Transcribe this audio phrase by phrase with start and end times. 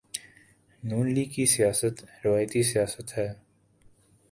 [0.83, 3.33] ن لیگ کی سیاست روایتی سیاست ہے۔